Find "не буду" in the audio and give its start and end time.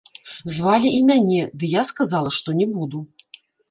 2.65-3.09